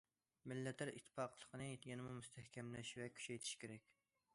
مىللەتلەر 0.51 0.91
ئىتتىپاقلىقىنى 0.93 1.69
يەنىمۇ 1.91 2.17
مۇستەھكەملەش 2.21 2.97
ۋە 3.03 3.13
كۈچەيتىش 3.21 3.59
كېرەك. 3.65 3.97